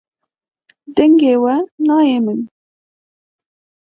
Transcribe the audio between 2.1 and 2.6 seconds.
min.